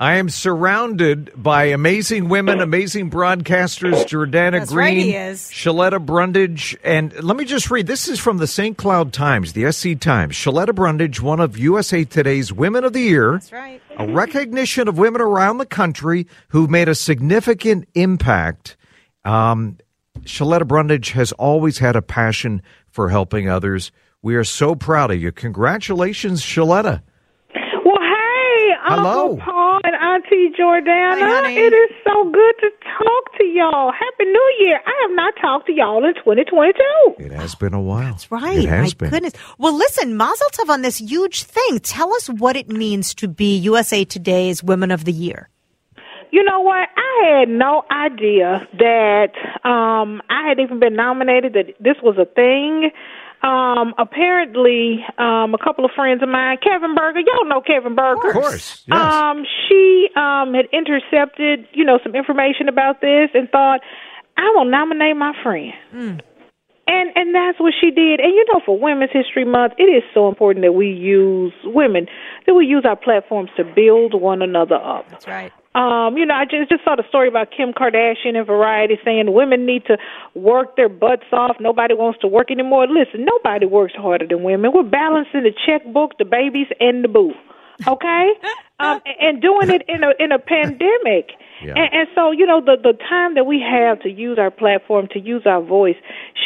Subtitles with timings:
[0.00, 5.36] I am surrounded by amazing women, amazing broadcasters, Jordana That's Green, right.
[5.36, 7.86] Sheletta Brundidge, and let me just read.
[7.86, 8.76] This is from the St.
[8.76, 10.34] Cloud Times, the SC Times.
[10.34, 13.32] Sheletta Brundidge, one of USA Today's Women of the Year.
[13.34, 13.80] That's right.
[13.96, 18.76] A recognition of women around the country who've made a significant impact.
[19.24, 19.78] Um,
[20.22, 23.92] Sheletta Brundidge has always had a passion for helping others.
[24.22, 25.30] We are so proud of you.
[25.30, 27.02] Congratulations, Sheletta.
[28.86, 29.30] Well, hey, Hello.
[29.30, 31.18] Uncle Paul and Auntie Jordana.
[31.20, 31.56] Hi, honey.
[31.56, 33.92] it is so good to talk to y'all.
[33.92, 34.78] Happy New Year.
[34.86, 36.74] I have not talked to y'all in 2022.
[37.18, 38.02] It has been a while.
[38.12, 38.58] That's right.
[38.58, 39.10] It has My been.
[39.10, 39.32] goodness.
[39.58, 41.78] Well, listen, Mazel Tov on this huge thing.
[41.80, 45.48] Tell us what it means to be USA Today's Women of the Year.
[46.30, 46.88] You know what?
[46.96, 49.30] I had no idea that
[49.64, 52.90] um I had even been nominated that this was a thing.
[53.44, 58.28] Um apparently um a couple of friends of mine, Kevyn Burger, y'all know Kevyn Burger.
[58.28, 58.98] Of course, yes.
[58.98, 63.80] Um she um had intercepted, you know, some information about this and thought,
[64.36, 65.74] I will nominate my friend.
[66.86, 68.20] And and that's what she did.
[68.20, 72.06] And you know, for Women's History Month, it is so important that we use women,
[72.46, 75.08] that we use our platforms to build one another up.
[75.10, 75.52] That's right.
[75.74, 79.32] Um, you know, I just just saw the story about Kim Kardashian in Variety saying
[79.32, 79.98] women need to
[80.34, 81.56] work their butts off.
[81.58, 82.86] Nobody wants to work anymore.
[82.86, 84.70] Listen, nobody works harder than women.
[84.72, 87.32] We're balancing the checkbook, the babies, and the boo.
[87.88, 88.30] Okay,
[88.78, 91.34] um, and doing it in a in a pandemic.
[91.64, 91.74] Yeah.
[91.74, 95.08] And, and so, you know, the the time that we have to use our platform,
[95.10, 95.96] to use our voice,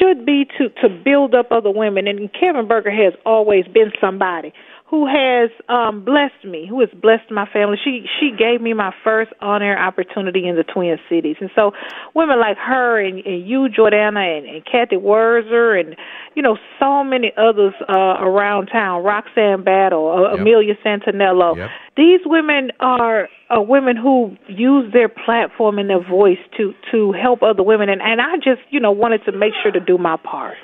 [0.00, 2.08] should be to to build up other women.
[2.08, 4.52] And Kevyn Burger has always been somebody
[4.92, 7.78] who has um blessed me, who has blessed my family.
[7.82, 11.36] She she gave me my first on air opportunity in the Twin Cities.
[11.40, 11.72] And so
[12.14, 15.96] women like her and, and you, Jordana and, and Cathy Wurzer and
[16.34, 20.40] you know, so many others uh around town, Roxanne Battle, uh, Yep.
[20.40, 21.56] Amelia Santaniello.
[21.56, 21.70] Yep.
[21.96, 27.42] These women are uh, women who use their platform and their voice to to help
[27.42, 30.18] other women and, and I just, you know, wanted to make sure to do my
[30.18, 30.56] part.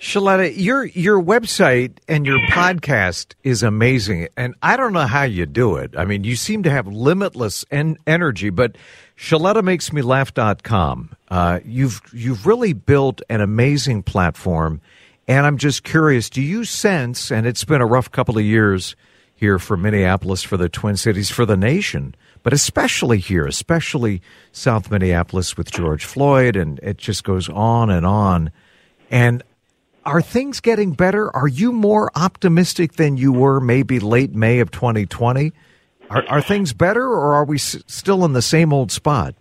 [0.00, 5.46] Sheletta, your your website and your podcast is amazing, and I don't know how you
[5.46, 5.96] do it.
[5.96, 8.76] I mean, you seem to have limitless en- energy, but
[9.16, 14.82] ShelettaMakesMeLaugh.com, uh, you've you've really built an amazing platform,
[15.26, 16.28] and I'm just curious.
[16.28, 17.32] Do you sense?
[17.32, 18.96] And it's been a rough couple of years
[19.34, 24.20] here for Minneapolis, for the Twin Cities, for the nation, but especially here, especially
[24.52, 28.50] South Minneapolis with George Floyd, and it just goes on and on.
[29.10, 29.42] And
[30.06, 31.34] are things getting better?
[31.36, 35.52] Are you more optimistic than you were maybe late May of 2020?
[36.08, 39.34] Are, are things better, or are we s- still in the same old spot?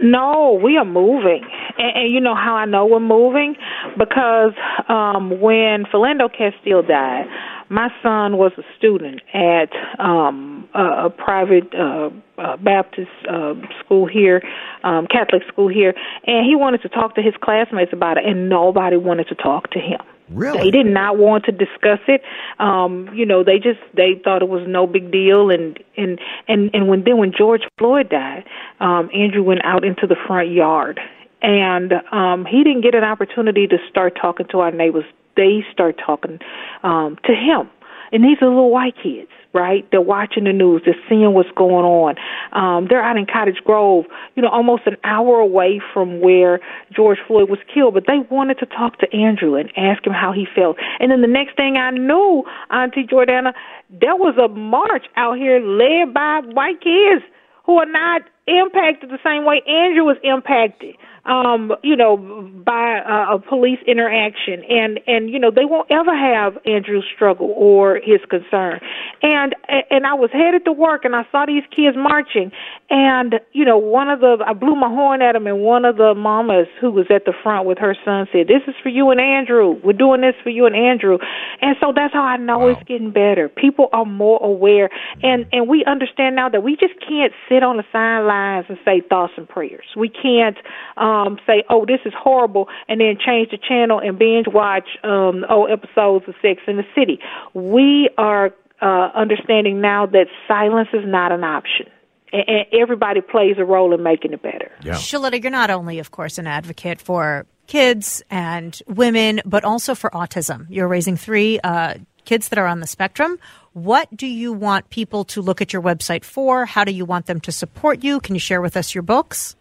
[0.00, 1.42] No, we are moving.
[1.78, 3.54] And, and you know how I know we're moving?
[3.96, 4.52] Because
[4.88, 7.26] um when Philando Castile died,
[7.68, 13.54] my son was a student at um a, a private uh, uh Baptist uh
[13.84, 14.42] school here,
[14.84, 15.94] um Catholic school here,
[16.26, 19.70] and he wanted to talk to his classmates about it and nobody wanted to talk
[19.70, 20.00] to him.
[20.28, 20.58] Really?
[20.58, 22.20] They did not want to discuss it.
[22.58, 26.18] Um, you know, they just they thought it was no big deal and and
[26.48, 28.44] and and when then when George Floyd died,
[28.80, 31.00] um Andrew went out into the front yard
[31.42, 35.04] and um he didn't get an opportunity to start talking to our neighbors.
[35.36, 36.38] They start talking
[36.82, 37.70] um to him.
[38.12, 39.86] And these are little white kids, right?
[39.90, 42.14] They're watching the news, they're seeing what's going on.
[42.52, 44.04] Um, they're out in Cottage Grove,
[44.34, 46.60] you know, almost an hour away from where
[46.94, 50.32] George Floyd was killed, but they wanted to talk to Andrew and ask him how
[50.32, 50.76] he felt.
[51.00, 53.52] And then the next thing I knew, Auntie Jordana,
[53.90, 57.24] there was a march out here led by white kids
[57.64, 60.94] who are not impacted the same way Andrew was impacted.
[61.26, 66.16] Um, you know, by uh, a police interaction, and and you know they won't ever
[66.16, 68.80] have Andrew's struggle or his concern.
[69.22, 69.54] And
[69.90, 72.52] and I was headed to work, and I saw these kids marching,
[72.90, 75.96] and you know one of the I blew my horn at them, and one of
[75.96, 79.10] the mamas who was at the front with her son said, "This is for you
[79.10, 79.80] and Andrew.
[79.82, 81.18] We're doing this for you and Andrew."
[81.60, 82.68] And so that's how I know wow.
[82.68, 83.48] it's getting better.
[83.48, 84.90] People are more aware,
[85.24, 89.00] and and we understand now that we just can't sit on the sidelines and say
[89.00, 89.86] thoughts and prayers.
[89.96, 90.56] We can't
[90.96, 91.15] um,
[91.46, 95.70] say, "Oh, this is horrible," and then change the channel and binge watch um, old
[95.70, 97.18] episodes of Sex in the City.
[97.54, 101.86] We are uh, understanding now that silence is not an option
[102.32, 104.70] and everybody plays a role in making it better.
[104.82, 104.94] Yeah.
[104.94, 110.10] Sheletta, you're not only, of course, an advocate for kids and women, but also for
[110.10, 110.66] autism.
[110.68, 113.38] You're raising three uh, kids that are on the spectrum.
[113.72, 116.66] What do you want people to look at your website for?
[116.66, 118.20] How do you want them to support you?
[118.20, 119.56] Can you share with us your books?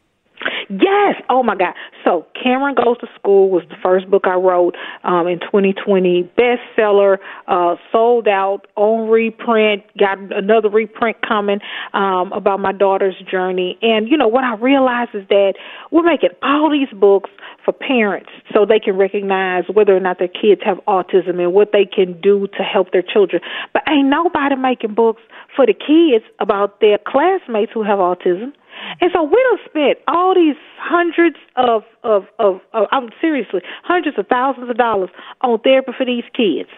[0.69, 1.21] Yes.
[1.29, 1.73] Oh my God.
[2.03, 6.29] So Cameron Goes to School was the first book I wrote um, in 2020.
[6.37, 7.17] Bestseller,
[7.47, 9.83] uh, sold out on reprint.
[9.97, 11.59] Got another reprint coming
[11.93, 13.77] um, about my daughter's journey.
[13.81, 15.53] And you know what I realized is that
[15.91, 17.29] we're making all these books
[17.63, 21.71] for parents so they can recognize whether or not their kids have autism and what
[21.73, 23.41] they can do to help their children.
[23.73, 25.21] But ain't nobody making books
[25.55, 28.53] for the kids about their classmates who have autism
[29.01, 34.17] and so we don't spend all these hundreds of, of, of, of I'm seriously, hundreds
[34.17, 35.09] of thousands of dollars
[35.41, 36.69] on therapy for these kids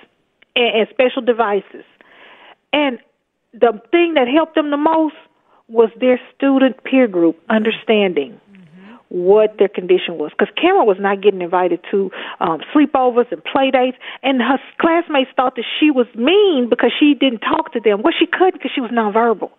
[0.55, 1.85] and, and special devices.
[2.73, 2.99] And
[3.53, 5.15] the thing that helped them the most
[5.67, 8.39] was their student peer group understanding
[9.09, 10.31] what their condition was.
[10.37, 15.31] Because Cameron was not getting invited to um, sleepovers and play dates, and her classmates
[15.35, 18.01] thought that she was mean because she didn't talk to them.
[18.03, 19.51] Well, she couldn't because she was nonverbal.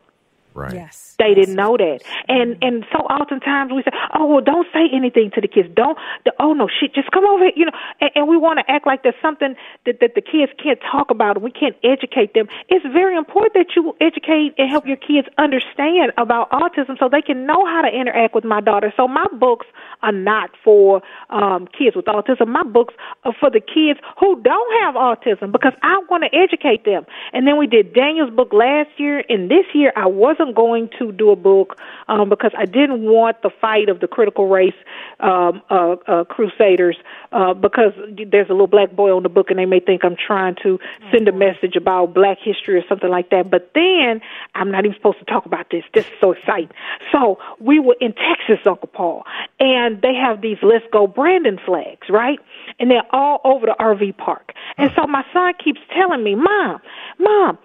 [0.59, 0.75] Right.
[0.75, 1.15] Yes.
[1.19, 2.03] They didn't know that.
[2.29, 5.69] And and so oftentimes we say, Oh well don't say anything to the kids.
[5.75, 8.59] Don't the, oh no shit, just come over here you know and, and we want
[8.59, 9.55] to act like there's something
[9.87, 12.47] that, that the kids can't talk about and we can't educate them.
[12.69, 17.23] It's very important that you educate and help your kids understand about autism so they
[17.23, 18.93] can know how to interact with my daughter.
[18.97, 19.67] So my books
[20.03, 22.49] are not for um kids with autism.
[22.49, 22.95] My books
[23.25, 27.07] are for the kids who don't have autism because I want to educate them.
[27.33, 31.13] And then we did Daniel's book last year and this year I wasn't going to
[31.13, 31.79] do a book
[32.09, 34.75] um, because I didn't want the fight of the critical race
[35.21, 36.97] um, uh, uh, crusaders
[37.33, 37.93] uh, because
[38.31, 40.79] there's a little black boy on the book and they may think I'm trying to
[41.13, 43.51] send a message about black history or something like that.
[43.51, 44.21] But then
[44.55, 45.85] I'm not even supposed to talk about this.
[45.95, 46.71] This is so exciting.
[47.13, 49.25] So we were in Texas, Uncle Paul,
[49.61, 52.39] and they have these Let's Go Brandon flags, right?
[52.79, 54.53] And they're all over the RV park.
[54.77, 56.81] And so my son keeps telling me, Mom,
[57.19, 57.59] Mom,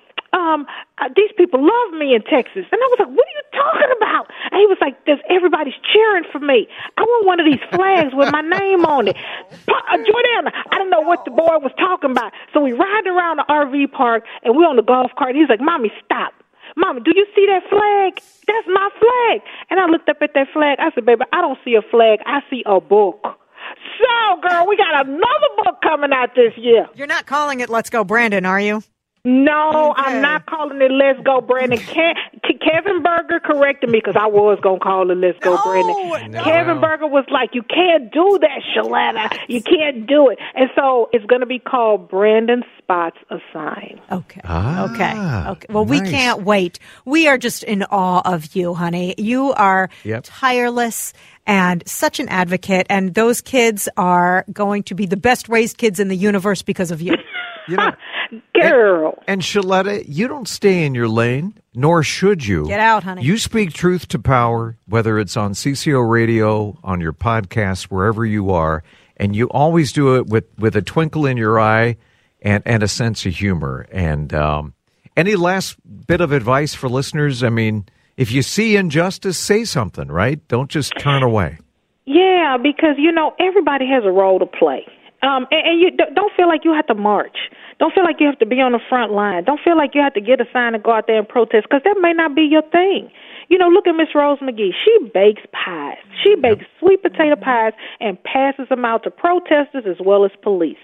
[0.54, 0.66] um,
[1.00, 2.66] uh, these people love me in Texas.
[2.72, 4.30] And I was like, what are you talking about?
[4.52, 6.68] And he was like, there's everybody's cheering for me.
[6.98, 9.18] I want one of these flags with my name on it.
[9.18, 12.32] Uh, Jordan, I don't know what the boy was talking about.
[12.54, 15.32] So we ride around the RV park and we're on the golf cart.
[15.32, 16.34] And he's like, mommy, stop.
[16.76, 18.24] Mama, do you see that flag?
[18.48, 19.42] That's my flag.
[19.70, 20.80] And I looked up at that flag.
[20.80, 22.20] I said, baby, I don't see a flag.
[22.26, 23.22] I see a book.
[23.24, 26.88] So, girl, we got another book coming out this year.
[26.96, 28.82] You're not calling it Let's Go Brandon, are you?
[29.26, 30.02] No, okay.
[30.02, 31.80] I'm not calling it Let's Go Brandon.
[31.80, 36.32] Kevyn Burger corrected me because I was gonna call it Let's Go no, Brandon.
[36.32, 36.44] No.
[36.44, 39.38] Kevyn Burger was like, "You can't do that, Sheletta.
[39.48, 44.02] You can't do it." And so it's gonna be called Brandon Spots a Sign.
[44.12, 44.42] Okay.
[44.44, 45.52] Ah, okay.
[45.52, 45.68] Okay.
[45.74, 46.02] Well, nice.
[46.02, 46.80] we can't wait.
[47.06, 49.16] We are just in awe of you, honey.
[49.18, 50.24] You are yep.
[50.26, 51.14] tireless
[51.46, 56.00] and such an advocate, and those kids are going to be the best raised kids
[56.00, 57.16] in the universe because of you.
[57.66, 57.92] You know,
[58.62, 59.14] girl.
[59.20, 62.68] And, and Sheletta, you don't stay in your lane, nor should you.
[62.68, 63.24] Get out, honey.
[63.24, 68.52] You speak truth to power, whether it's on CCO radio, on your podcast, wherever you
[68.52, 68.84] are,
[69.16, 71.96] and you always do it with, with a twinkle in your eye
[72.42, 73.88] and, and a sense of humor.
[73.94, 74.74] And um,
[75.16, 77.44] any last bit of advice for listeners?
[77.44, 77.86] I mean,
[78.18, 80.46] if you see injustice, say something, right?
[80.48, 81.58] Don't just turn away.
[82.06, 84.86] Yeah, because, you know, everybody has a role to play.
[85.24, 87.38] Um, and, and you don't feel like you have to march.
[87.80, 89.44] Don't feel like you have to be on the front line.
[89.46, 91.66] Don't feel like you have to get a sign and go out there and protest
[91.70, 93.10] because that may not be your thing.
[93.50, 94.72] You know, look at Miss Rose McGee.
[94.84, 95.98] She bakes pies.
[96.24, 100.78] She bakes sweet potato pies and passes them out to protesters as well as police.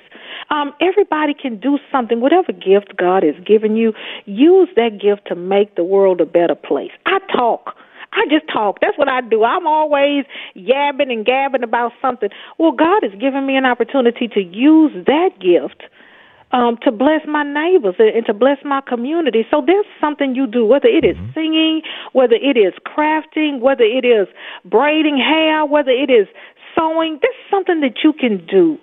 [0.50, 2.22] Um, everybody can do something.
[2.22, 3.94] Whatever gift God has given you,
[4.26, 6.92] use that gift to make the world a better place.
[7.06, 7.76] I talk.
[8.12, 8.80] I just talk.
[8.82, 9.44] That's what I do.
[9.44, 10.26] I'm always
[10.56, 12.30] yabbing and gabbing about something.
[12.58, 15.84] Well, God has given me an opportunity to use that gift
[16.52, 19.46] um, to bless my neighbors and to bless my community.
[19.52, 21.34] So there's something you do, whether it is mm-hmm.
[21.34, 21.82] singing,
[22.14, 24.28] whether it is crafting, whether it is
[24.66, 26.28] braiding hair, whether it is
[26.76, 28.78] sewing, that's something that you can do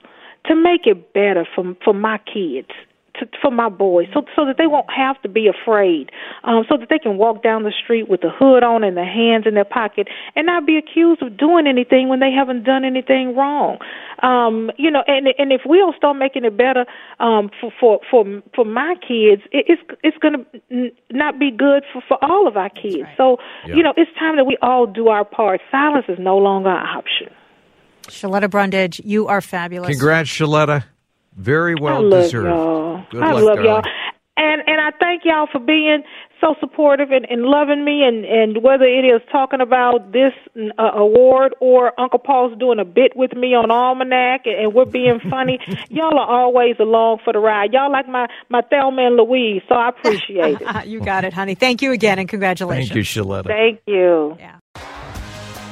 [0.47, 2.71] to make it better for for my kids
[3.19, 6.11] to, for my boys, so so that they won't have to be afraid,
[6.45, 9.05] um, so that they can walk down the street with the hood on and their
[9.05, 12.85] hands in their pocket and not be accused of doing anything when they haven't done
[12.85, 13.79] anything wrong.
[14.23, 16.87] Um, you know, and and if we don't start making it better
[17.21, 21.85] um, for for for for my kids, it, it's it's going to not be good
[21.93, 23.03] for for all of our kids.
[23.03, 23.17] Right.
[23.17, 23.75] So yeah.
[23.75, 25.61] you know, it's time that we all do our part.
[25.71, 27.33] Silence is no longer an option.
[28.09, 29.91] Sheletta Brundidge, you are fabulous.
[29.91, 30.85] Congrats, Sheletta.
[31.37, 32.47] Very well deserved.
[32.47, 32.86] Y'all.
[33.11, 33.85] Good I luck, love darling.
[33.85, 33.93] y'all.
[34.39, 36.03] And and I thank y'all for being
[36.43, 40.33] so supportive and, and loving me and and whether it is talking about this
[40.79, 44.85] uh, award or Uncle Paul's doing a bit with me on Almanac and, and we're
[44.85, 45.59] being funny,
[45.89, 47.73] y'all are always along for the ride.
[47.73, 50.87] Y'all like my my Thelma and Louise, so I appreciate it.
[50.87, 51.55] you got it, honey.
[51.55, 52.91] Thank you again and congratulations.
[52.91, 53.47] Thank you, Sheletta.
[53.47, 54.37] Thank you.
[54.39, 54.57] Yeah.